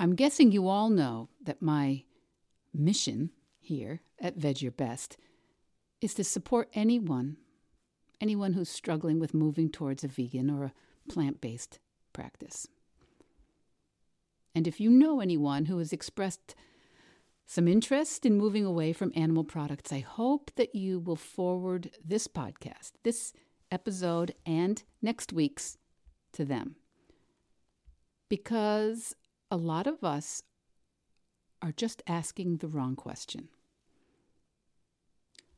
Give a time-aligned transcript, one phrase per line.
[0.00, 2.04] I'm guessing you all know that my
[2.72, 5.18] mission here at Veg Your Best
[6.00, 7.36] is to support anyone,
[8.18, 10.72] anyone who's struggling with moving towards a vegan or a
[11.06, 11.80] plant based
[12.14, 12.66] practice.
[14.54, 16.54] And if you know anyone who has expressed
[17.44, 22.26] some interest in moving away from animal products, I hope that you will forward this
[22.26, 23.34] podcast, this
[23.70, 25.76] episode, and next week's
[26.32, 26.76] to them.
[28.30, 29.14] Because
[29.50, 30.42] a lot of us
[31.62, 33.48] are just asking the wrong question.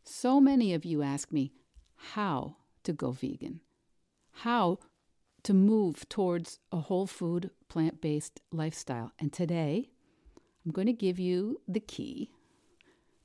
[0.03, 1.53] So many of you ask me
[1.95, 3.61] how to go vegan,
[4.33, 4.79] how
[5.45, 9.13] to move towards a whole food, plant based lifestyle.
[9.19, 9.91] And today,
[10.65, 12.31] I'm going to give you the key,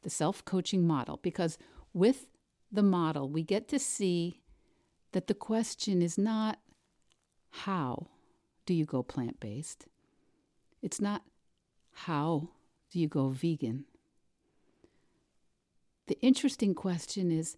[0.04, 1.58] the self coaching model, because
[1.94, 2.28] with
[2.72, 4.42] the model, we get to see
[5.14, 6.60] that the question is not
[7.50, 8.08] how
[8.66, 9.88] do you go plant based?
[10.82, 11.24] It's not
[11.92, 12.50] how
[12.92, 13.86] do you go vegan?
[16.08, 17.58] The interesting question is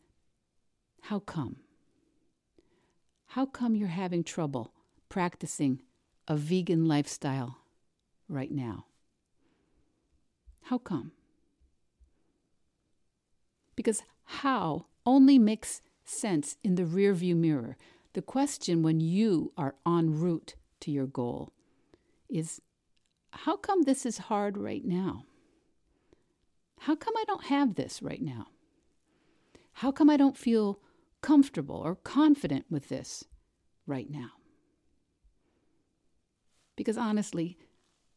[1.03, 1.57] how come?
[3.27, 4.73] How come you're having trouble
[5.07, 5.81] practicing
[6.27, 7.57] a vegan lifestyle
[8.27, 8.85] right now?
[10.63, 11.11] How come?
[13.75, 17.77] Because how only makes sense in the rearview mirror.
[18.13, 21.53] The question when you are en route to your goal
[22.29, 22.61] is
[23.31, 25.25] how come this is hard right now?
[26.81, 28.47] How come I don't have this right now?
[29.73, 30.79] How come I don't feel
[31.21, 33.25] comfortable or confident with this
[33.85, 34.31] right now?
[36.75, 37.57] Because honestly,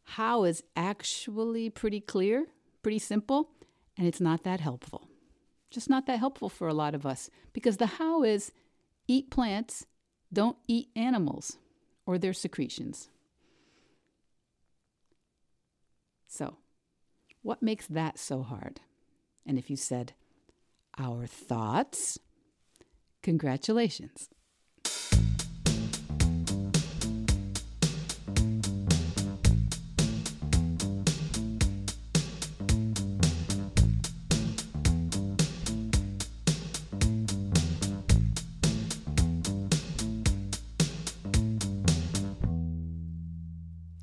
[0.04, 2.46] how is actually pretty clear,
[2.82, 3.50] pretty simple,
[3.96, 5.08] and it's not that helpful.
[5.70, 8.52] Just not that helpful for a lot of us because the how is
[9.08, 9.86] eat plants,
[10.32, 11.58] don't eat animals
[12.06, 13.08] or their secretions.
[16.34, 16.56] So,
[17.42, 18.80] what makes that so hard?
[19.44, 20.14] And if you said,
[20.96, 22.18] our thoughts,
[23.22, 24.30] congratulations.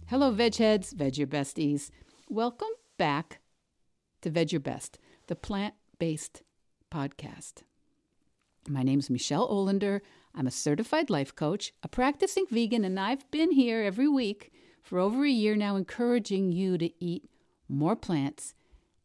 [0.06, 1.90] Hello, veg heads, veg your besties.
[2.32, 2.70] Welcome
[3.00, 3.40] back
[4.22, 6.44] to Veg Your Best, the plant based
[6.92, 7.64] podcast.
[8.68, 10.02] My name is Michelle Olander.
[10.36, 14.54] I'm a certified life coach, a practicing vegan, and I've been here every week
[14.84, 17.28] for over a year now, encouraging you to eat
[17.68, 18.54] more plants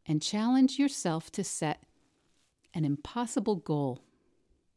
[0.04, 1.84] and challenge yourself to set
[2.74, 4.00] an impossible goal.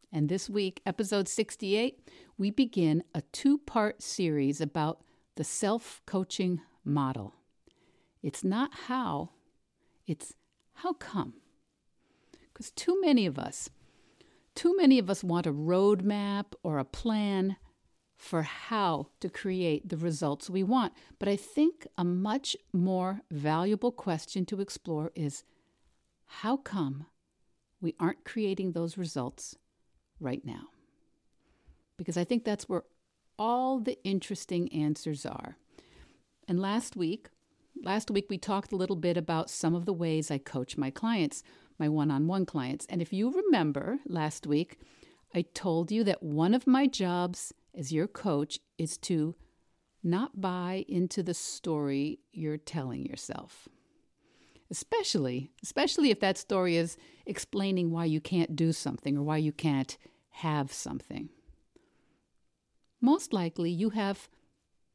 [0.10, 2.00] And this week, episode 68,
[2.38, 5.02] we begin a two part series about
[5.36, 7.34] the self coaching model.
[8.28, 9.30] It's not how,
[10.06, 10.34] it's
[10.74, 11.36] how come.
[12.52, 13.70] Because too many of us,
[14.54, 17.56] too many of us want a roadmap or a plan
[18.18, 20.92] for how to create the results we want.
[21.20, 25.46] But I think a much more valuable question to explore is
[26.26, 27.06] how come
[27.80, 29.56] we aren't creating those results
[30.20, 30.68] right now?
[31.98, 32.84] Because I think that's where
[33.40, 35.56] all the interesting answers are.
[36.46, 37.30] And last week,
[37.84, 40.90] last week we talked a little bit about some of the ways I coach my
[40.90, 41.44] clients,
[41.80, 42.86] my one-on-one clients.
[42.90, 44.80] And if you remember last week,
[45.34, 49.36] I told you that one of my jobs as your coach is to
[50.04, 53.68] not buy into the story you're telling yourself.
[54.70, 59.52] Especially, especially if that story is explaining why you can't do something or why you
[59.52, 59.98] can't
[60.30, 61.30] have something
[63.02, 64.30] most likely you have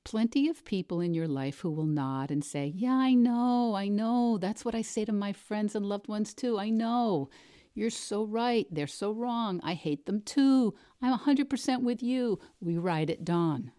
[0.05, 3.89] plenty of people in your life who will nod and say, Yeah, I know, I
[3.89, 4.39] know.
[4.39, 6.59] That's what I say to my friends and loved ones too.
[6.59, 7.31] I know.
[7.75, 8.67] You're so right.
[8.71, 9.61] They're so wrong.
[9.63, 10.75] I hate them too.
[11.01, 12.39] I'm 100% with you.
[12.61, 13.73] We ride at dawn.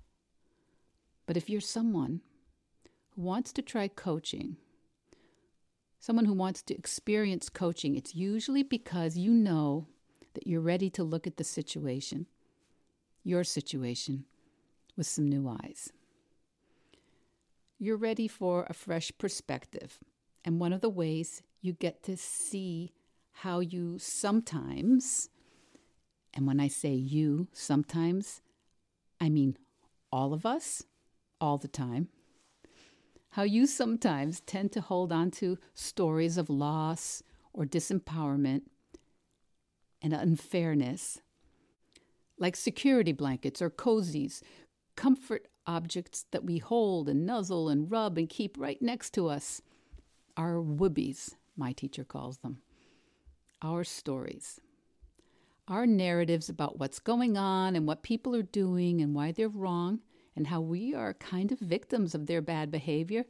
[1.25, 2.21] But if you're someone
[3.11, 4.57] who wants to try coaching,
[5.99, 9.87] someone who wants to experience coaching, it's usually because you know
[10.33, 12.25] that you're ready to look at the situation
[13.23, 14.25] your situation
[14.97, 15.91] with some new eyes.
[17.83, 19.99] You're ready for a fresh perspective.
[20.45, 22.93] And one of the ways you get to see
[23.33, 25.27] how you sometimes,
[26.33, 28.41] and when I say you sometimes,
[29.19, 29.57] I mean
[30.13, 30.83] all of us,
[31.41, 32.07] all the time,
[33.31, 37.21] how you sometimes tend to hold on to stories of loss
[37.51, 38.61] or disempowerment
[40.01, 41.19] and unfairness
[42.39, 44.41] like security blankets or cozies,
[44.95, 49.61] comfort objects that we hold and nuzzle and rub and keep right next to us.
[50.35, 52.59] Our whoobies, my teacher calls them.
[53.61, 54.59] Our stories.
[55.67, 59.99] Our narratives about what's going on and what people are doing and why they're wrong
[60.35, 63.25] and how we are kind of victims of their bad behavior.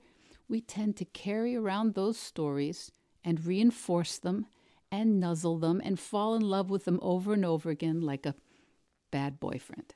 [0.47, 2.91] We tend to carry around those stories
[3.23, 4.47] and reinforce them
[4.91, 8.35] and nuzzle them and fall in love with them over and over again like a
[9.11, 9.93] bad boyfriend.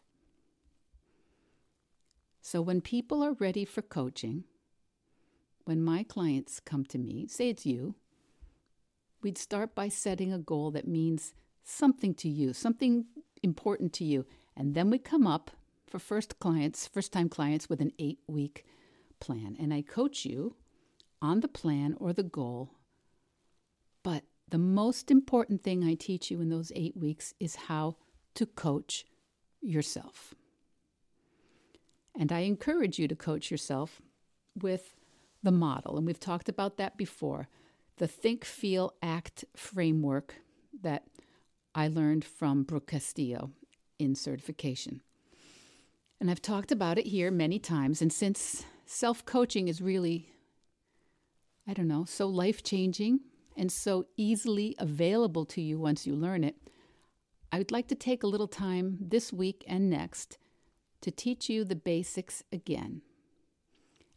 [2.50, 4.46] So when people are ready for coaching,
[5.66, 7.96] when my clients come to me, say it's you,
[9.22, 11.34] we'd start by setting a goal that means
[11.66, 13.08] something to you, something
[13.44, 14.26] important to you.
[14.56, 15.52] And then we come up
[15.90, 18.64] for first clients, first time clients with an eight week
[19.20, 19.58] plan.
[19.60, 20.56] And I coach you
[21.22, 22.72] on the plan or the goal.
[24.04, 27.98] But the most important thing I teach you in those eight weeks is how
[28.36, 29.06] to coach
[29.60, 30.34] yourself.
[32.18, 34.02] And I encourage you to coach yourself
[34.60, 34.96] with
[35.44, 35.98] the model.
[35.98, 37.48] And we've talked about that before
[37.98, 40.36] the Think, Feel, Act framework
[40.82, 41.04] that
[41.76, 43.52] I learned from Brooke Castillo
[44.00, 45.02] in certification.
[46.20, 48.02] And I've talked about it here many times.
[48.02, 50.30] And since self coaching is really,
[51.68, 53.20] I don't know, so life changing
[53.56, 56.56] and so easily available to you once you learn it,
[57.52, 60.38] I would like to take a little time this week and next
[61.02, 63.02] to teach you the basics again.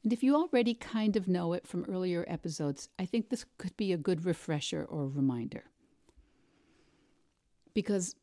[0.02, 3.76] And if you already kind of know it from earlier episodes, I think this could
[3.76, 5.64] be a good refresher or reminder.
[7.74, 8.14] Because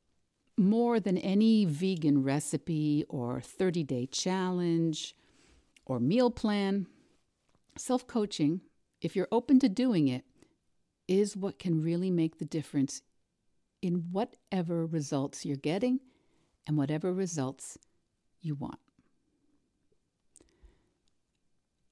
[0.57, 5.15] more than any vegan recipe or 30 day challenge
[5.85, 6.87] or meal plan,
[7.77, 8.61] self coaching,
[9.01, 10.25] if you're open to doing it,
[11.07, 13.01] is what can really make the difference
[13.81, 15.99] in whatever results you're getting
[16.65, 17.77] and whatever results
[18.47, 18.79] you want.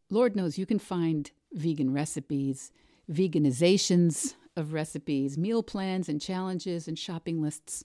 [0.10, 2.72] Lord knows you can find vegan recipes,
[3.12, 7.84] veganizations of recipes, meal plans and challenges and shopping lists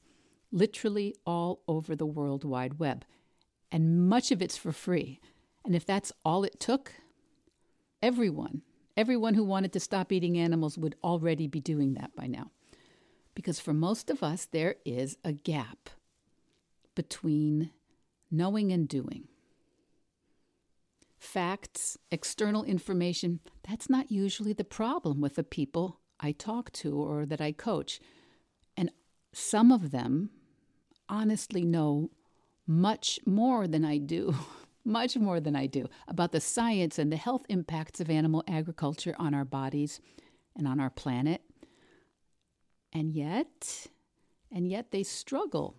[0.52, 3.05] literally all over the World Wide Web.
[3.72, 5.20] And much of it's for free.
[5.64, 6.93] And if that's all it took,
[8.02, 8.62] everyone,
[8.96, 12.50] everyone who wanted to stop eating animals would already be doing that by now.
[13.34, 15.90] Because for most of us, there is a gap
[16.94, 17.70] between
[18.31, 19.29] knowing and doing.
[21.19, 27.27] Facts, external information, that's not usually the problem with the people I talk to or
[27.27, 28.00] that I coach.
[28.77, 28.91] And
[29.32, 30.31] some of them
[31.09, 32.11] honestly know
[32.67, 34.35] much more than I do,
[34.85, 39.15] much more than I do about the science and the health impacts of animal agriculture
[39.19, 40.00] on our bodies
[40.56, 41.43] and on our planet.
[42.93, 43.88] And yet,
[44.50, 45.77] and yet they struggle.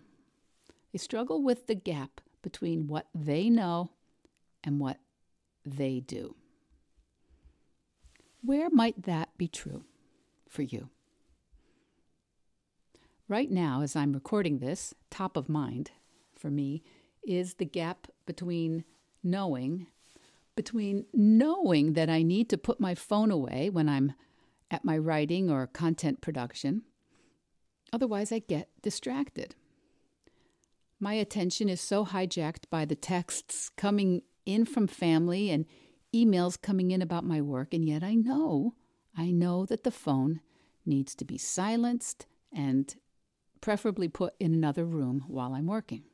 [0.92, 3.90] They struggle with the gap between what they know
[4.64, 4.98] and what
[5.64, 6.36] they do.
[8.42, 9.84] Where might that be true
[10.48, 10.90] for you?
[13.28, 15.92] Right now, as I'm recording this, top of mind
[16.34, 16.82] for me
[17.22, 18.84] is the gap between
[19.22, 19.86] knowing
[20.54, 24.12] between knowing that I need to put my phone away when I'm
[24.70, 26.82] at my writing or content production.
[27.92, 29.54] Otherwise, I get distracted.
[31.02, 35.66] My attention is so hijacked by the texts coming in from family and
[36.14, 38.76] emails coming in about my work, and yet I know,
[39.18, 40.42] I know that the phone
[40.86, 42.94] needs to be silenced and
[43.60, 46.04] preferably put in another room while I'm working.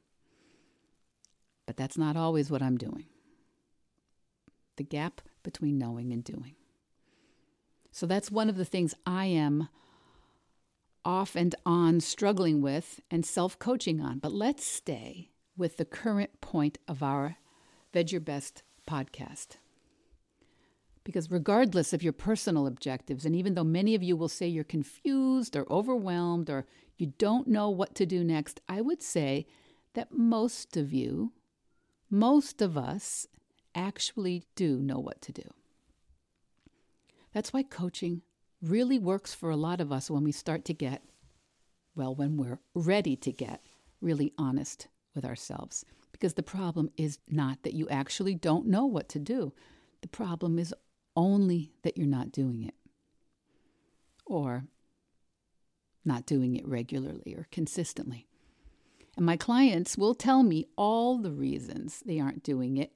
[1.66, 3.08] But that's not always what I'm doing.
[4.76, 6.54] The gap between knowing and doing.
[7.90, 9.68] So that's one of the things I am
[11.08, 14.18] off and on struggling with and self coaching on.
[14.18, 17.38] But let's stay with the current point of our
[17.94, 19.56] Veg Your Best podcast.
[21.04, 24.62] Because regardless of your personal objectives, and even though many of you will say you're
[24.64, 26.66] confused or overwhelmed or
[26.98, 29.46] you don't know what to do next, I would say
[29.94, 31.32] that most of you,
[32.10, 33.26] most of us,
[33.74, 35.44] actually do know what to do.
[37.32, 38.20] That's why coaching
[38.62, 41.02] really works for a lot of us when we start to get,
[41.94, 43.62] well, when we're ready to get
[44.00, 45.84] really honest with ourselves.
[46.12, 49.52] Because the problem is not that you actually don't know what to do,
[50.00, 50.74] the problem is
[51.16, 52.74] only that you're not doing it.
[54.26, 54.64] Or
[56.04, 58.26] not doing it regularly or consistently.
[59.16, 62.92] And my clients will tell me all the reasons they aren't doing it.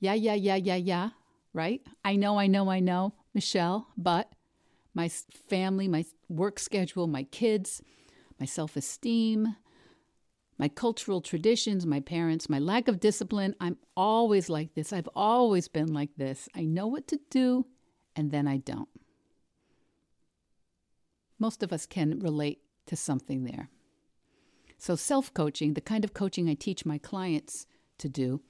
[0.00, 1.10] Yeah, yeah, yeah, yeah, yeah,
[1.52, 1.80] right?
[2.04, 4.33] I know, I know, I know, Michelle, but
[4.94, 7.82] my family, my work schedule, my kids,
[8.38, 9.56] my self esteem,
[10.58, 13.54] my cultural traditions, my parents, my lack of discipline.
[13.60, 14.92] I'm always like this.
[14.92, 16.48] I've always been like this.
[16.54, 17.66] I know what to do,
[18.14, 18.88] and then I don't.
[21.38, 23.70] Most of us can relate to something there.
[24.78, 27.66] So, self coaching, the kind of coaching I teach my clients
[27.98, 28.42] to do,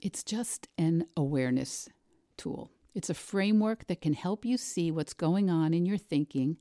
[0.00, 1.88] it's just an awareness
[2.36, 2.70] tool.
[2.94, 6.58] It's a framework that can help you see what's going on in your thinking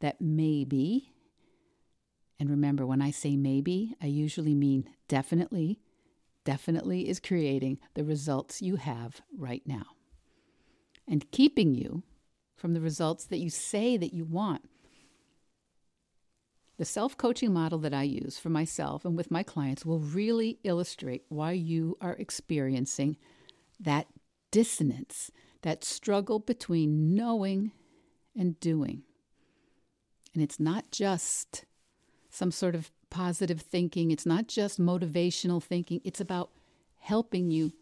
[0.00, 1.12] that maybe,
[2.40, 5.78] and remember, when I say maybe, I usually mean definitely,
[6.44, 9.84] definitely is creating the results you have right now
[11.06, 12.02] and keeping you
[12.56, 14.68] from the results that you say that you want.
[16.78, 20.58] The self coaching model that I use for myself and with my clients will really
[20.64, 23.16] illustrate why you are experiencing
[23.78, 24.06] that
[24.52, 25.32] dissonance,
[25.62, 27.72] that struggle between knowing
[28.36, 29.02] and doing.
[30.32, 31.64] And it's not just
[32.30, 36.50] some sort of positive thinking, it's not just motivational thinking, it's about
[37.00, 37.72] helping you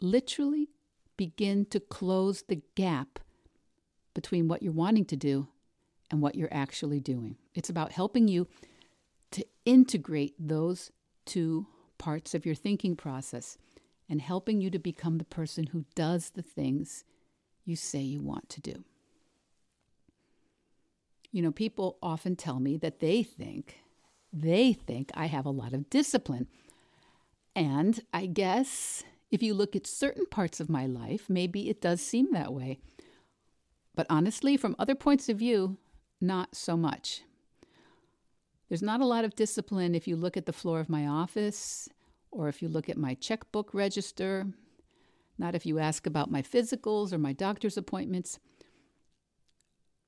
[0.00, 0.68] literally
[1.16, 3.20] begin to close the gap
[4.12, 5.48] between what you're wanting to do
[6.10, 7.36] and what you're actually doing.
[7.54, 8.46] It's about helping you
[9.32, 10.90] to integrate those
[11.24, 11.66] two
[11.98, 13.56] parts of your thinking process
[14.08, 17.04] and helping you to become the person who does the things
[17.64, 18.84] you say you want to do.
[21.32, 23.78] You know, people often tell me that they think
[24.32, 26.48] they think I have a lot of discipline.
[27.54, 32.00] And I guess if you look at certain parts of my life, maybe it does
[32.00, 32.78] seem that way.
[33.94, 35.76] But honestly, from other points of view,
[36.20, 37.22] not so much.
[38.68, 41.88] There's not a lot of discipline if you look at the floor of my office
[42.34, 44.46] or if you look at my checkbook register,
[45.38, 48.38] not if you ask about my physicals or my doctor's appointments.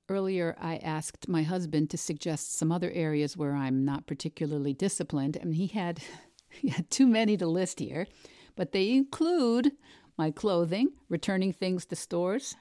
[0.09, 5.37] Earlier, I asked my husband to suggest some other areas where I'm not particularly disciplined,
[5.37, 6.00] and he had,
[6.49, 8.06] he had too many to list here,
[8.54, 9.73] but they include
[10.16, 12.56] my clothing, returning things to stores.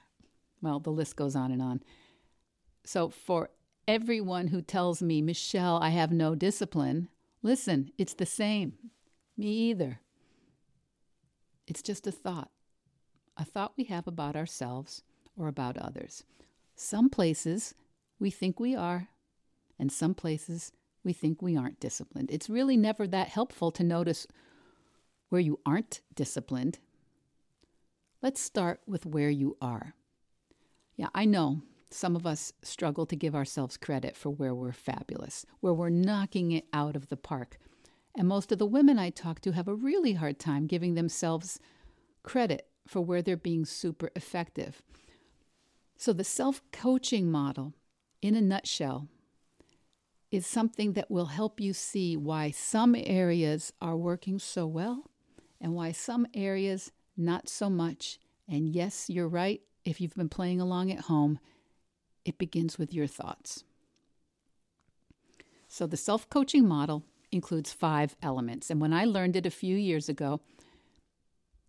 [0.62, 1.84] Well, the list goes on and on.
[2.84, 3.50] So, for
[3.88, 7.10] everyone who tells me, Michelle, I have no discipline,
[7.44, 8.74] listen, it's the same.
[9.38, 10.00] Me either.
[11.68, 12.52] It's just a thought,
[13.38, 15.04] a thought we have about ourselves
[15.36, 16.24] or about others.
[16.76, 17.74] Some places
[18.20, 19.10] we think we are,
[19.78, 20.72] and some places
[21.04, 22.32] we think we aren't disciplined.
[22.32, 24.28] It's really never that helpful to notice
[25.30, 26.80] where you aren't disciplined.
[28.22, 29.96] Let's start with where you are.
[30.96, 31.62] Yeah, I know
[31.92, 36.52] some of us struggle to give ourselves credit for where we're fabulous, where we're knocking
[36.52, 37.58] it out of the park.
[38.18, 41.60] And most of the women I talk to have a really hard time giving themselves
[42.24, 44.82] credit for where they're being super effective.
[45.98, 47.74] So, the self coaching model,
[48.22, 49.08] in a nutshell,
[50.32, 55.10] is something that will help you see why some areas are working so well
[55.62, 58.20] and why some areas not so much.
[58.48, 59.62] And yes, you're right.
[59.86, 61.40] If you've been playing along at home,
[62.26, 63.64] it begins with your thoughts.
[65.68, 67.04] So, the self coaching model
[67.36, 68.72] includes five elements.
[68.72, 70.42] And when I learned it a few years ago,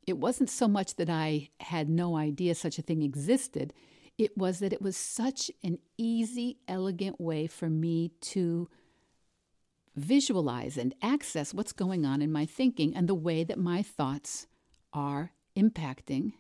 [0.07, 3.75] it wasn't so much that I had no idea such a thing existed,
[4.17, 8.71] it was that it was such an easy, elegant way for me to
[9.95, 14.47] visualize and access what's going on in my thinking and the way that my thoughts
[14.93, 16.33] are impacting.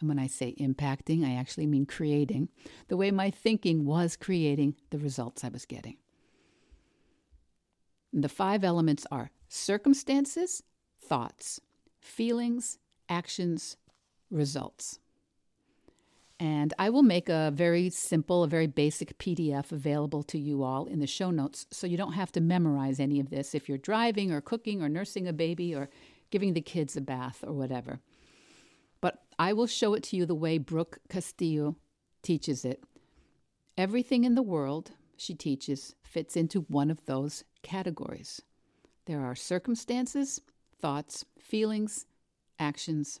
[0.00, 2.48] And when I say impacting, I actually mean creating
[2.88, 5.98] the way my thinking was creating the results I was getting.
[8.12, 10.62] The five elements are circumstances,
[10.98, 11.60] thoughts,
[12.00, 13.76] feelings, actions,
[14.30, 14.98] results.
[16.38, 20.86] And I will make a very simple, a very basic PDF available to you all
[20.86, 23.76] in the show notes so you don't have to memorize any of this if you're
[23.76, 25.90] driving or cooking or nursing a baby or
[26.30, 28.00] giving the kids a bath or whatever.
[29.02, 31.76] But I will show it to you the way Brooke Castillo
[32.22, 32.82] teaches it.
[33.76, 38.42] Everything in the world, she teaches, fits into one of those categories.
[39.06, 40.40] There are circumstances,
[40.80, 42.06] thoughts, feelings,
[42.58, 43.20] actions,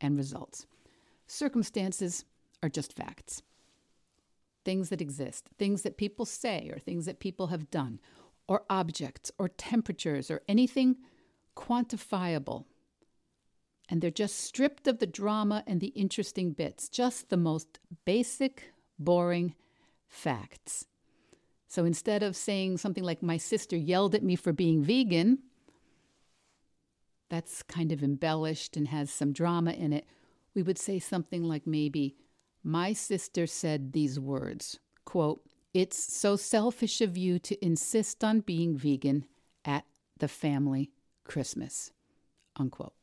[0.00, 0.66] and results.
[1.26, 2.24] Circumstances
[2.62, 3.42] are just facts.
[4.64, 8.00] Things that exist, things that people say, or things that people have done,
[8.46, 10.96] or objects, or temperatures, or anything
[11.56, 12.64] quantifiable.
[13.88, 18.72] And they're just stripped of the drama and the interesting bits, just the most basic,
[18.98, 19.54] boring
[20.08, 20.86] facts.
[21.74, 25.40] So instead of saying something like, my sister yelled at me for being vegan,
[27.28, 30.06] that's kind of embellished and has some drama in it.
[30.54, 32.14] We would say something like maybe,
[32.62, 35.40] my sister said these words quote,
[35.72, 39.24] It's so selfish of you to insist on being vegan
[39.64, 39.84] at
[40.18, 40.92] the family
[41.24, 41.90] Christmas.
[42.54, 42.94] Unquote.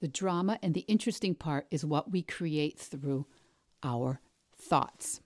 [0.00, 3.24] The drama and the interesting part is what we create through
[3.82, 4.20] our
[4.54, 5.22] thoughts.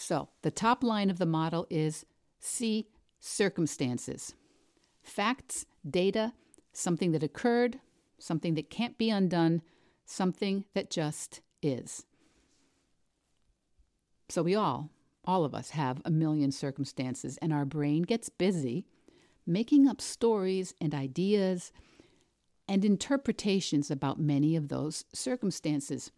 [0.00, 2.06] So, the top line of the model is
[2.38, 2.86] see
[3.18, 4.32] circumstances,
[5.02, 6.34] facts, data,
[6.72, 7.80] something that occurred,
[8.16, 9.60] something that can't be undone,
[10.04, 12.06] something that just is.
[14.28, 14.90] So, we all,
[15.24, 18.86] all of us, have a million circumstances, and our brain gets busy
[19.48, 21.72] making up stories and ideas
[22.68, 26.12] and interpretations about many of those circumstances.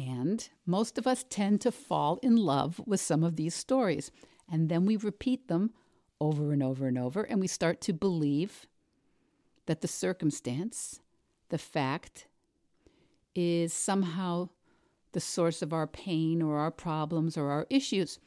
[0.00, 4.10] And most of us tend to fall in love with some of these stories.
[4.50, 5.72] And then we repeat them
[6.22, 8.66] over and over and over, and we start to believe
[9.66, 11.00] that the circumstance,
[11.50, 12.28] the fact,
[13.34, 14.48] is somehow
[15.12, 18.18] the source of our pain or our problems or our issues.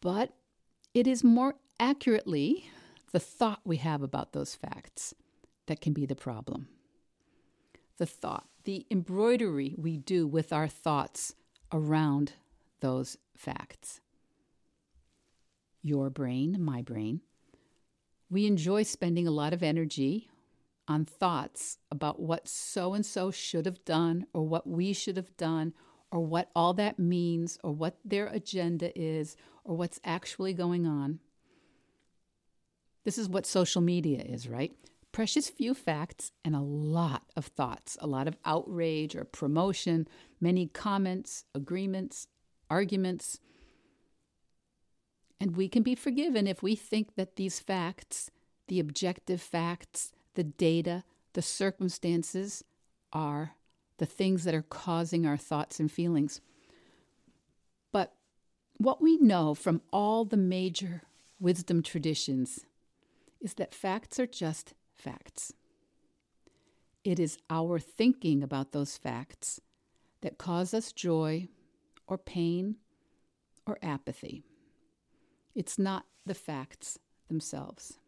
[0.00, 0.34] But
[0.94, 2.70] it is more accurately
[3.12, 5.14] the thought we have about those facts
[5.66, 6.68] that can be the problem.
[7.98, 11.34] The thought, the embroidery we do with our thoughts
[11.72, 12.32] around
[12.80, 14.00] those facts.
[15.82, 17.20] Your brain, my brain.
[18.30, 20.28] We enjoy spending a lot of energy
[20.86, 25.36] on thoughts about what so and so should have done, or what we should have
[25.36, 25.74] done,
[26.10, 31.18] or what all that means, or what their agenda is, or what's actually going on.
[33.04, 34.72] This is what social media is, right?
[35.12, 40.06] Precious few facts and a lot of thoughts, a lot of outrage or promotion,
[40.40, 42.28] many comments, agreements,
[42.70, 43.40] arguments.
[45.40, 48.30] And we can be forgiven if we think that these facts,
[48.68, 52.62] the objective facts, the data, the circumstances,
[53.12, 53.54] are
[53.98, 56.40] the things that are causing our thoughts and feelings.
[57.92, 58.14] But
[58.76, 61.02] what we know from all the major
[61.40, 62.66] wisdom traditions
[63.40, 65.52] is that facts are just facts.
[67.04, 69.60] It is our thinking about those facts
[70.20, 71.48] that cause us joy
[72.06, 72.76] or pain
[73.66, 74.42] or apathy.
[75.54, 77.98] It's not the facts themselves.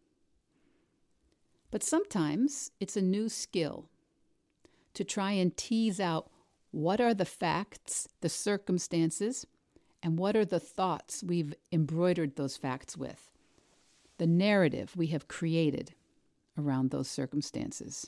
[1.70, 3.86] But sometimes it's a new skill
[4.94, 6.30] to try and tease out
[6.72, 9.46] what are the facts, the circumstances,
[10.02, 13.30] and what are the thoughts we've embroidered those facts with
[14.18, 15.94] the narrative we have created
[16.60, 18.06] around those circumstances.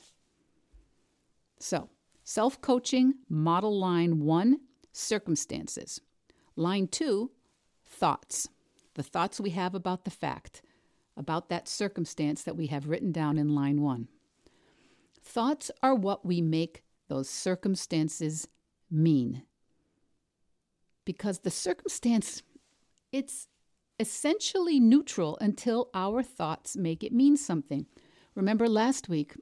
[1.59, 1.89] So,
[2.23, 4.59] self coaching, model line one,
[4.91, 5.99] circumstances.
[6.55, 7.31] Line two,
[7.85, 8.47] thoughts.
[8.95, 10.61] The thoughts we have about the fact,
[11.17, 14.07] about that circumstance that we have written down in line one.
[15.21, 18.47] Thoughts are what we make those circumstances
[18.91, 19.43] mean.
[21.05, 22.43] Because the circumstance,
[23.11, 23.47] it's
[23.99, 27.85] essentially neutral until our thoughts make it mean something.
[28.35, 29.35] Remember last week?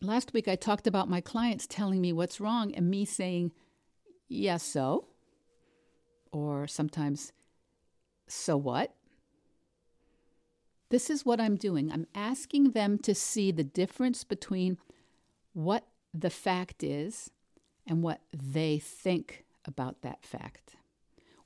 [0.00, 3.52] Last week I talked about my clients telling me what's wrong and me saying,
[4.28, 5.06] yes, yeah, so.
[6.32, 7.32] Or sometimes,
[8.26, 8.94] so what?
[10.90, 11.92] This is what I'm doing.
[11.92, 14.78] I'm asking them to see the difference between
[15.52, 17.30] what the fact is
[17.86, 20.76] and what they think about that fact.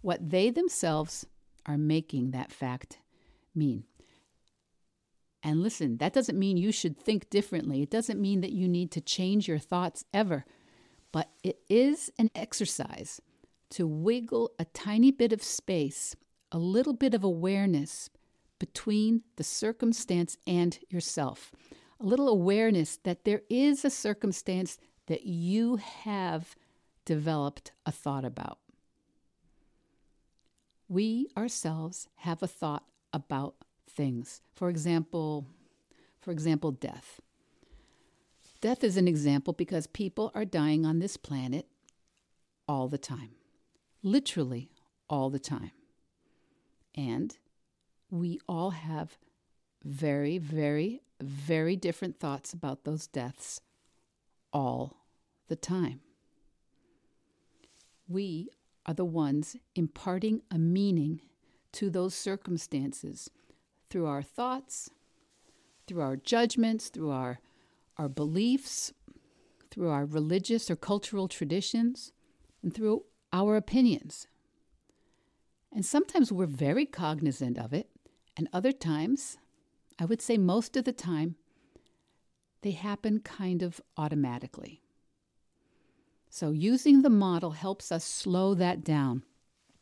[0.01, 1.27] What they themselves
[1.67, 2.99] are making that fact
[3.55, 3.85] mean.
[5.43, 7.83] And listen, that doesn't mean you should think differently.
[7.83, 10.45] It doesn't mean that you need to change your thoughts ever.
[11.13, 13.21] But it is an exercise
[13.71, 16.17] to wiggle a tiny bit of space,
[16.51, 18.11] a little bit of awareness
[18.59, 21.53] between the circumstance and yourself.
[22.01, 26.57] A little awareness that there is a circumstance that you have
[27.05, 28.59] developed a thought about
[30.89, 33.55] we ourselves have a thought about
[33.89, 34.41] things.
[34.55, 35.47] For example,
[36.21, 37.21] for example, death.
[38.61, 41.67] Death is an example because people are dying on this planet
[42.67, 43.31] all the time.
[44.03, 44.69] Literally
[45.09, 45.71] all the time.
[46.95, 47.37] And
[48.11, 49.17] we all have
[49.85, 53.61] very, very, very different thoughts about those deaths
[54.53, 54.97] all
[55.49, 56.01] the time.
[58.09, 58.49] We
[58.87, 61.21] are the ones imparting a meaning
[61.73, 63.31] to those circumstances
[63.91, 64.91] through our thoughts,
[65.87, 67.41] through our judgments, through our,
[67.97, 68.93] our beliefs,
[69.71, 72.13] through our religious or cultural traditions,
[72.63, 74.27] and through our opinions.
[75.73, 77.89] And sometimes we're very cognizant of it,
[78.37, 79.39] and other times,
[79.99, 81.37] I would say most of the time,
[82.63, 84.83] they happen kind of automatically.
[86.31, 89.23] So, using the model helps us slow that down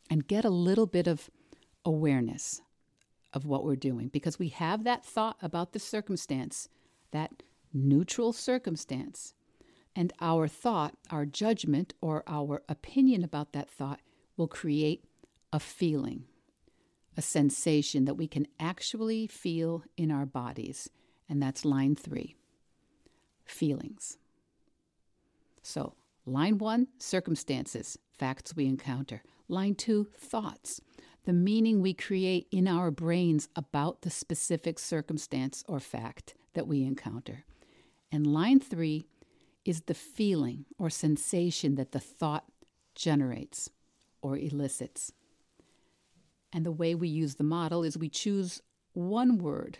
[0.08, 1.30] and get a little bit of
[1.84, 2.62] awareness
[3.36, 6.70] of what we're doing because we have that thought about the circumstance,
[7.10, 9.34] that neutral circumstance.
[9.94, 14.00] And our thought, our judgment, or our opinion about that thought
[14.38, 15.04] will create
[15.52, 16.24] a feeling,
[17.14, 20.88] a sensation that we can actually feel in our bodies.
[21.28, 22.36] And that's line three
[23.44, 24.16] feelings.
[25.62, 25.92] So,
[26.24, 29.22] line one, circumstances, facts we encounter.
[29.46, 30.80] Line two, thoughts,
[31.26, 36.84] the meaning we create in our brains about the specific circumstance or fact that we
[36.84, 37.44] encounter.
[38.12, 39.06] And line three
[39.64, 42.44] is the feeling or sensation that the thought
[42.94, 43.68] generates
[44.22, 45.12] or elicits.
[46.52, 48.62] And the way we use the model is we choose
[48.92, 49.78] one word.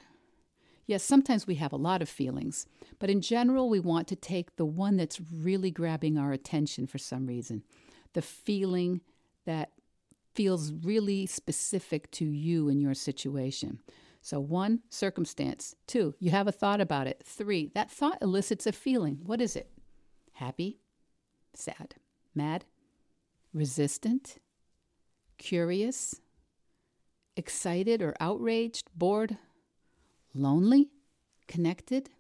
[0.85, 2.67] Yes, sometimes we have a lot of feelings,
[2.99, 6.99] but in general, we want to take the one that's really grabbing our attention for
[6.99, 7.63] some reason.
[8.15, 9.01] The feeling
[9.47, 9.71] that
[10.37, 13.81] feels really specific to you and your situation.
[14.21, 15.75] So, one, circumstance.
[15.87, 17.23] Two, you have a thought about it.
[17.25, 19.21] Three, that thought elicits a feeling.
[19.25, 19.71] What is it?
[20.35, 20.79] Happy?
[21.55, 21.95] Sad?
[22.35, 22.65] Mad?
[23.55, 24.37] Resistant?
[25.39, 26.21] Curious?
[27.37, 28.91] Excited or outraged?
[28.95, 29.39] Bored?
[30.35, 30.91] Lonely?
[31.49, 32.11] Connected?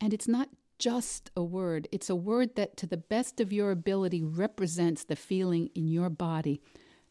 [0.00, 3.70] And it's not just a word, it's a word that, to the best of your
[3.70, 6.60] ability, represents the feeling in your body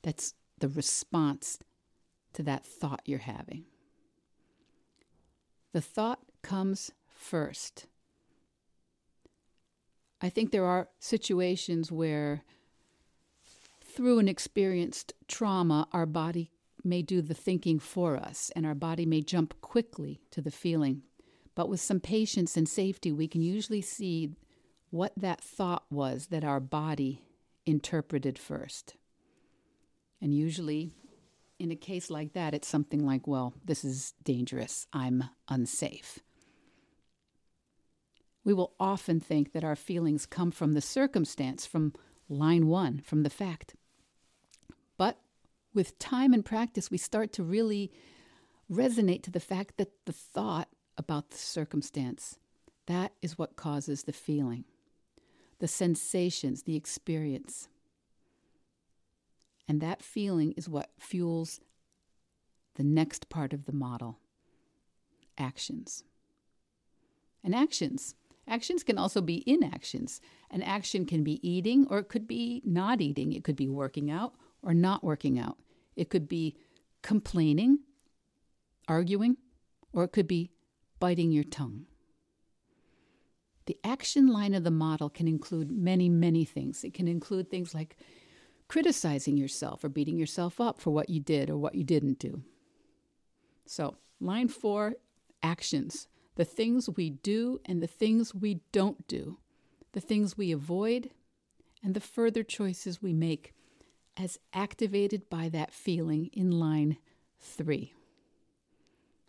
[0.04, 1.60] that's the response
[2.34, 3.66] to that thought you're having.
[5.74, 7.88] The thought comes first.
[10.22, 12.44] I think there are situations where,
[13.82, 16.52] through an experienced trauma, our body
[16.84, 21.02] may do the thinking for us and our body may jump quickly to the feeling.
[21.56, 24.32] But with some patience and safety, we can usually see
[24.90, 27.24] what that thought was that our body
[27.66, 28.96] interpreted first.
[30.22, 30.92] And usually
[31.60, 34.88] in a case like that, it's something like, well, this is dangerous.
[34.92, 36.20] I'm unsafe.
[38.44, 41.94] We will often think that our feelings come from the circumstance, from
[42.30, 43.76] line one, from the fact.
[44.98, 45.20] But
[45.74, 47.92] with time and practice, we start to really
[48.72, 52.38] resonate to the fact that the thought about the circumstance,
[52.88, 54.66] that is what causes the feeling,
[55.60, 57.68] the sensations, the experience.
[59.68, 61.60] And that feeling is what fuels
[62.76, 64.20] the next part of the model
[65.38, 66.04] actions.
[67.44, 68.16] And actions.
[68.48, 70.22] Actions can also be inactions.
[70.52, 73.34] An action can be eating or it could be not eating.
[73.34, 75.58] It could be working out or not working out.
[75.96, 76.56] It could be
[77.02, 77.80] complaining,
[78.88, 79.38] arguing,
[79.94, 80.52] or it could be
[81.00, 81.86] biting your tongue.
[83.66, 86.84] The action line of the model can include many, many things.
[86.84, 87.98] It can include things like
[88.68, 92.44] criticizing yourself or beating yourself up for what you did or what you didn't do.
[93.66, 94.96] So, line four
[95.42, 99.38] actions the things we do and the things we don't do,
[99.94, 101.10] the things we avoid,
[101.82, 103.54] and the further choices we make
[104.18, 106.98] as activated by that feeling in line
[107.40, 107.94] three.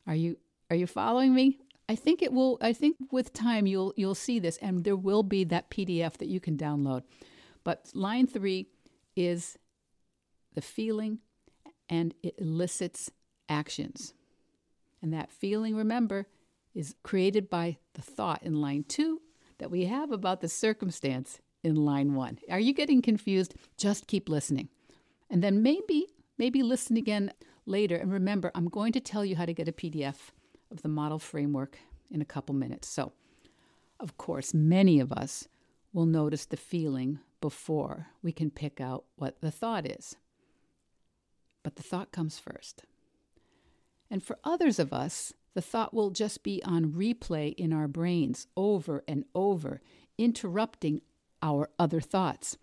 [0.07, 0.37] Are you
[0.71, 1.59] are you following me?
[1.89, 5.23] I think it will I think with time you'll you'll see this and there will
[5.23, 7.03] be that PDF that you can download.
[7.63, 8.67] But line 3
[9.15, 9.59] is
[10.55, 11.19] the feeling
[11.89, 13.11] and it elicits
[13.49, 14.15] actions.
[15.01, 16.27] And that feeling, remember,
[16.75, 19.21] is created by the thought in line two
[19.59, 22.39] that we have about the circumstance in line one.
[22.51, 23.55] Are you getting confused?
[23.77, 24.69] Just keep listening.
[25.31, 26.07] And then maybe,
[26.39, 27.33] maybe listen again
[27.65, 27.97] later.
[27.97, 30.31] And remember, I'm going to tell you how to get a PDF
[30.71, 31.79] of the model framework
[32.11, 32.89] in a couple minutes.
[32.89, 33.13] So,
[34.01, 35.49] of course, many of us
[35.93, 40.17] will notice the feeling before we can pick out what the thought is.
[41.63, 42.85] But the thought comes first.
[44.11, 48.47] And for others of us, the thought will just be on replay in our brains
[48.57, 49.81] over and over,
[50.19, 51.01] interrupting
[51.43, 52.59] our other thoughts.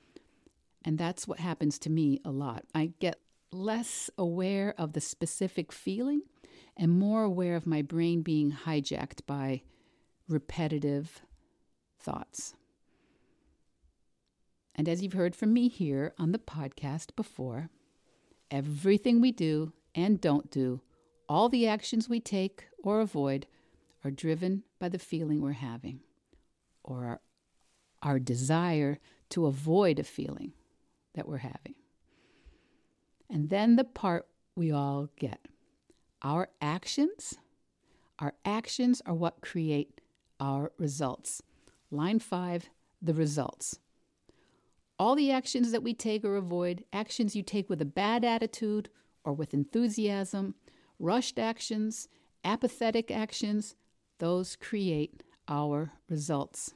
[0.85, 2.65] And that's what happens to me a lot.
[2.75, 3.19] I get
[3.51, 6.21] less aware of the specific feeling
[6.75, 9.61] and more aware of my brain being hijacked by
[10.27, 11.21] repetitive
[11.99, 12.55] thoughts.
[14.75, 17.69] And as you've heard from me here on the podcast before,
[18.49, 20.81] everything we do and don't do,
[21.29, 23.45] all the actions we take or avoid,
[24.03, 26.01] are driven by the feeling we're having
[26.83, 27.21] or our,
[28.01, 30.53] our desire to avoid a feeling
[31.13, 31.75] that we're having.
[33.29, 35.47] And then the part we all get
[36.23, 37.35] our actions,
[38.19, 40.01] our actions are what create
[40.39, 41.41] our results.
[41.91, 42.69] Line five,
[43.01, 43.79] the results.
[44.97, 48.89] All the actions that we take or avoid, actions you take with a bad attitude
[49.25, 50.55] or with enthusiasm,
[50.99, 52.07] rushed actions,
[52.45, 53.75] apathetic actions,
[54.19, 56.73] those create our results.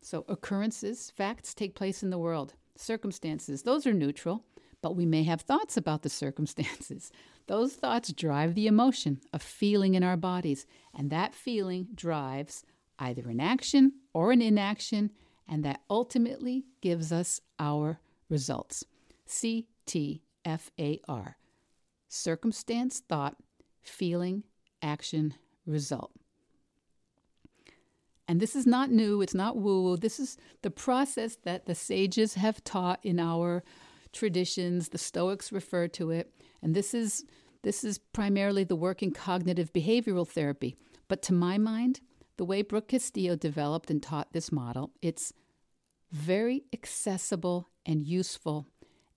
[0.00, 2.54] So, occurrences, facts take place in the world.
[2.76, 4.44] Circumstances, those are neutral,
[4.80, 7.10] but we may have thoughts about the circumstances.
[7.46, 12.64] Those thoughts drive the emotion, a feeling in our bodies, and that feeling drives
[12.98, 15.10] either an action or an inaction,
[15.48, 18.84] and that ultimately gives us our results.
[19.26, 20.20] CTFAR
[22.08, 23.36] circumstance, thought,
[23.82, 24.42] feeling,
[24.82, 25.34] action,
[25.66, 26.12] result.
[28.26, 29.96] And this is not new, it's not woo woo.
[29.96, 33.64] This is the process that the sages have taught in our
[34.12, 34.88] traditions.
[34.88, 36.32] The Stoics refer to it.
[36.62, 37.24] And this is,
[37.62, 40.76] this is primarily the work in cognitive behavioral therapy.
[41.08, 42.00] But to my mind,
[42.36, 45.32] the way Brooke Castillo developed and taught this model, it's
[46.10, 48.66] very accessible and useful.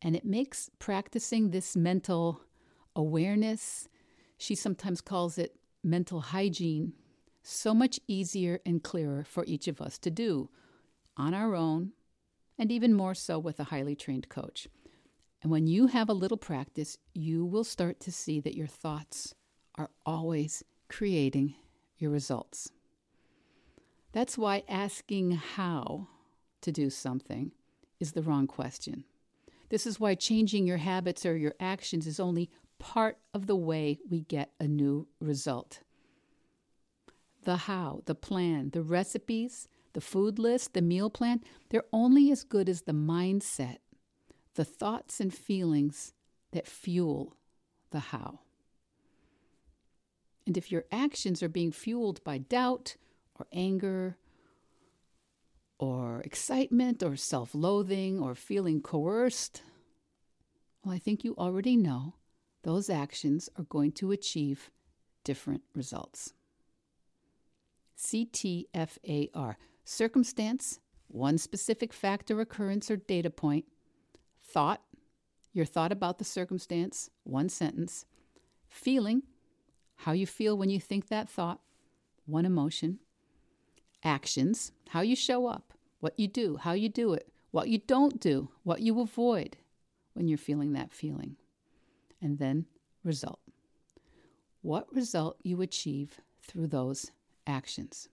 [0.01, 2.41] And it makes practicing this mental
[2.95, 3.87] awareness,
[4.37, 6.93] she sometimes calls it mental hygiene,
[7.43, 10.49] so much easier and clearer for each of us to do
[11.17, 11.91] on our own,
[12.57, 14.67] and even more so with a highly trained coach.
[15.41, 19.33] And when you have a little practice, you will start to see that your thoughts
[19.75, 21.55] are always creating
[21.97, 22.71] your results.
[24.11, 26.07] That's why asking how
[26.61, 27.51] to do something
[27.99, 29.05] is the wrong question.
[29.69, 33.99] This is why changing your habits or your actions is only part of the way
[34.09, 35.81] we get a new result
[37.43, 42.43] the how, the plan, the recipes, the food list, the meal plan, they're only as
[42.43, 43.77] good as the mindset,
[44.55, 46.13] the thoughts and feelings
[46.51, 47.35] that fuel
[47.91, 48.39] the how.
[50.45, 52.95] And if your actions are being fueled by doubt
[53.39, 54.17] or anger
[55.79, 59.61] or excitement or self loathing or feeling coerced,
[60.83, 62.15] well, I think you already know
[62.63, 64.71] those actions are going to achieve
[65.23, 66.33] different results.
[67.97, 73.65] CTFAR circumstance, one specific fact or occurrence or data point,
[74.51, 74.81] thought,
[75.53, 78.05] your thought about the circumstance, one sentence,
[78.69, 79.23] feeling,
[79.97, 81.59] how you feel when you think that thought,
[82.25, 82.99] one emotion,
[84.03, 88.19] actions, how you show up, what you do, how you do it, what you don't
[88.19, 89.57] do, what you avoid
[90.13, 91.35] when you're feeling that feeling,
[92.21, 92.65] and then
[93.03, 93.39] result.
[94.61, 97.11] What result you achieve through those
[97.47, 98.09] actions.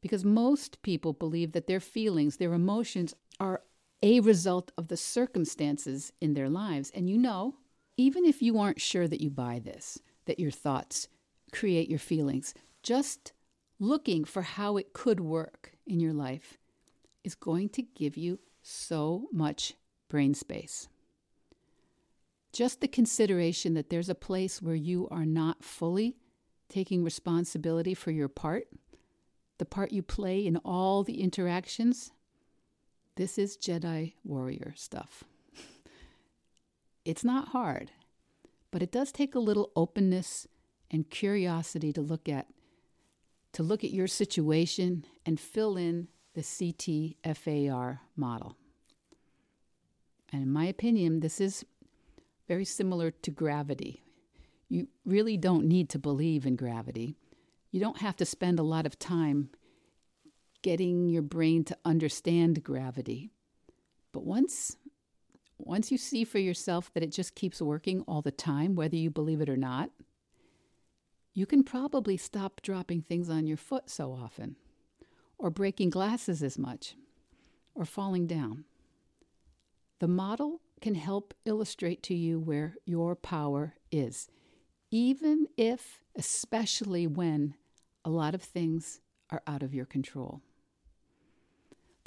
[0.00, 3.62] Because most people believe that their feelings, their emotions, are
[4.02, 6.90] a result of the circumstances in their lives.
[6.94, 7.56] And you know,
[7.96, 11.08] even if you aren't sure that you buy this, that your thoughts
[11.52, 13.32] create your feelings, just
[13.80, 16.58] looking for how it could work in your life
[17.24, 19.74] is going to give you so much
[20.08, 20.88] brain space.
[22.52, 26.16] Just the consideration that there's a place where you are not fully
[26.68, 28.68] taking responsibility for your part,
[29.58, 32.12] the part you play in all the interactions,
[33.18, 35.24] this is Jedi warrior stuff.
[37.04, 37.90] it's not hard,
[38.70, 40.46] but it does take a little openness
[40.88, 42.46] and curiosity to look at
[43.54, 48.56] to look at your situation and fill in the CTFAR model.
[50.32, 51.64] And in my opinion, this is
[52.46, 54.04] very similar to gravity.
[54.68, 57.16] You really don't need to believe in gravity.
[57.72, 59.50] You don't have to spend a lot of time
[60.62, 63.30] getting your brain to understand gravity.
[64.12, 64.76] But once
[65.60, 69.10] once you see for yourself that it just keeps working all the time whether you
[69.10, 69.90] believe it or not,
[71.34, 74.54] you can probably stop dropping things on your foot so often
[75.36, 76.94] or breaking glasses as much
[77.74, 78.64] or falling down.
[79.98, 84.28] The model can help illustrate to you where your power is
[84.90, 87.54] even if, especially when,
[88.04, 90.40] a lot of things are out of your control.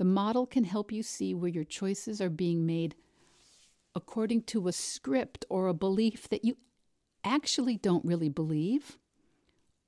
[0.01, 2.95] The model can help you see where your choices are being made
[3.93, 6.57] according to a script or a belief that you
[7.23, 8.97] actually don't really believe,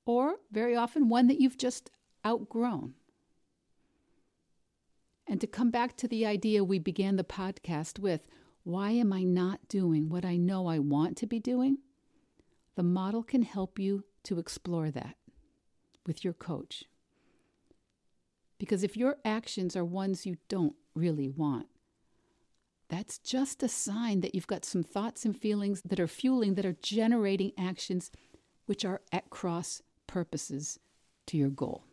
[0.06, 1.90] or very often one that you've just
[2.24, 2.94] outgrown.
[5.26, 8.28] And to come back to the idea we began the podcast with
[8.62, 11.78] why am I not doing what I know I want to be doing?
[12.76, 15.16] The model can help you to explore that
[16.06, 16.84] with your coach.
[18.58, 21.66] Because if your actions are ones you don't really want,
[22.88, 26.66] that's just a sign that you've got some thoughts and feelings that are fueling, that
[26.66, 28.10] are generating actions
[28.66, 30.78] which are at cross purposes
[31.26, 31.84] to your goal.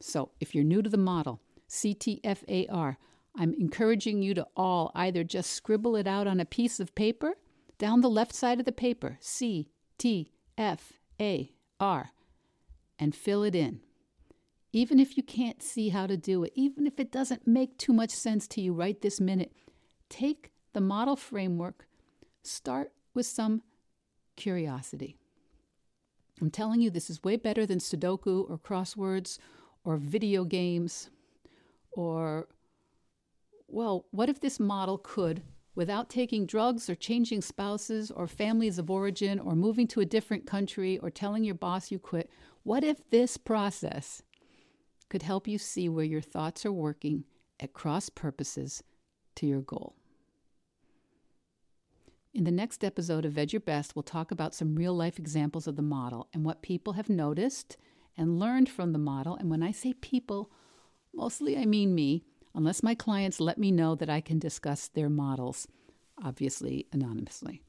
[0.00, 2.96] So, if you're new to the model, CTFAR,
[3.38, 7.34] I'm encouraging you to all either just scribble it out on a piece of paper
[7.78, 12.10] down the left side of the paper C T F A R
[12.98, 13.80] and fill it in.
[14.72, 17.92] Even if you can't see how to do it, even if it doesn't make too
[17.92, 19.52] much sense to you right this minute,
[20.08, 21.86] take the model framework,
[22.42, 23.62] start with some
[24.36, 25.16] curiosity.
[26.40, 29.38] I'm telling you, this is way better than Sudoku or crosswords
[29.84, 31.08] or video games
[31.92, 32.46] or,
[33.68, 35.42] well, what if this model could,
[35.74, 40.46] without taking drugs or changing spouses or families of origin or moving to a different
[40.46, 42.30] country or telling your boss you quit,
[42.64, 44.22] what if this process
[45.08, 47.24] could help you see where your thoughts are working
[47.60, 48.82] at cross purposes
[49.36, 49.94] to your goal?
[52.34, 55.66] In the next episode of Veg Your Best, we'll talk about some real life examples
[55.66, 57.78] of the model and what people have noticed
[58.14, 59.36] and learned from the model.
[59.36, 60.50] And when I say people,
[61.14, 65.08] mostly I mean me, unless my clients let me know that I can discuss their
[65.08, 65.66] models,
[66.22, 67.62] obviously anonymously.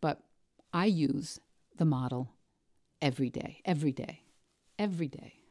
[0.00, 0.22] But
[0.72, 1.38] I use
[1.76, 2.30] the model
[3.02, 4.22] every day, every day,
[4.78, 5.41] every day.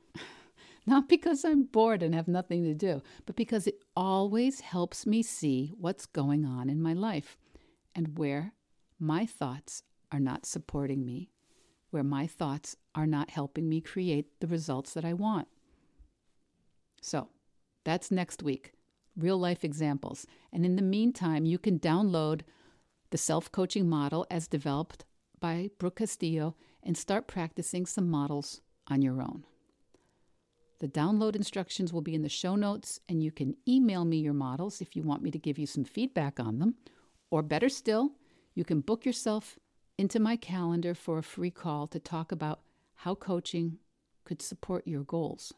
[0.86, 5.22] Not because I'm bored and have nothing to do, but because it always helps me
[5.22, 7.38] see what's going on in my life
[7.94, 8.54] and where
[9.00, 11.32] my thoughts are not supporting me,
[11.92, 15.48] where my thoughts are not helping me create the results that I want.
[17.02, 17.30] So,
[17.84, 18.74] that's next week.
[19.16, 20.26] Real life examples.
[20.52, 22.42] And in the meantime, you can download
[23.10, 25.06] the self coaching model as developed
[25.40, 29.46] by Brooke Castillo and start practicing some models on your own.
[30.82, 34.34] The download instructions will be in the show notes, and you can email me your
[34.34, 36.74] models if you want me to give you some feedback on them
[37.30, 38.14] or better still,
[38.56, 39.60] you can book yourself
[40.00, 42.62] into my calendar for a free call to talk about
[42.96, 43.78] how coaching
[44.26, 45.54] could support your goals.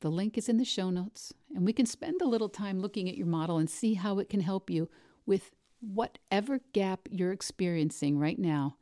[0.00, 3.08] The link is in the show notes, and we can spend a little time looking
[3.08, 4.88] at your model and see how it can help you
[5.24, 8.76] with whatever gap you're experiencing right now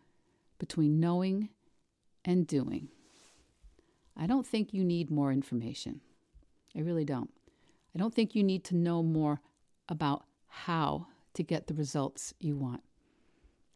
[0.58, 1.50] between knowing
[2.24, 2.88] and doing.
[4.16, 6.00] I don't think you need more information.
[6.76, 7.30] I really don't.
[7.94, 9.40] I don't think you need to know more
[9.88, 12.82] about how to get the results you want.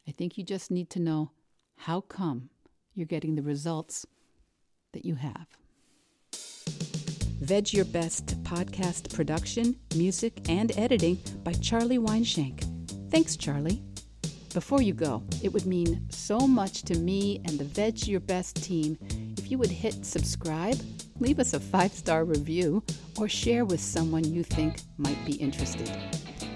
[0.07, 1.31] I think you just need to know
[1.77, 2.51] how come
[2.95, 4.07] you're getting the results
[4.93, 5.47] that you have.
[7.41, 13.11] Veg Your Best podcast production, music, and editing by Charlie Weinshank.
[13.11, 13.83] Thanks, Charlie.
[14.55, 18.63] Before you go, it would mean so much to me and the Veg Your Best
[18.63, 18.97] team
[19.45, 20.79] if you would hit subscribe,
[21.21, 22.83] leave us a five star review,
[23.19, 25.91] or share with someone you think might be interested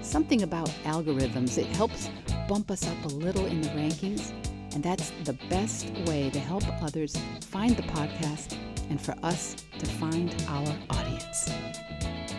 [0.09, 1.59] something about algorithms.
[1.59, 2.09] It helps
[2.47, 4.31] bump us up a little in the rankings,
[4.73, 8.57] and that's the best way to help others find the podcast
[8.89, 11.51] and for us to find our audience.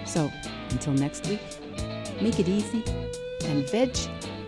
[0.04, 0.30] So,
[0.70, 1.40] until next week,
[2.20, 2.82] make it easy
[3.44, 3.96] and veg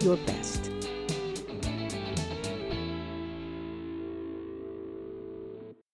[0.02, 0.71] your best.